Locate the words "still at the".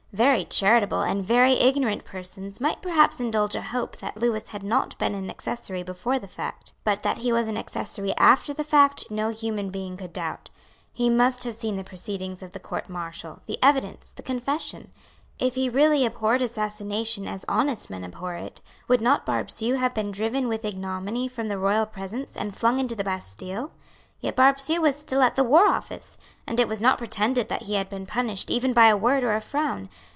24.95-25.43